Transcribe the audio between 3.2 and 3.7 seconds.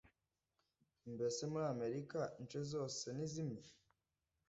zimwe?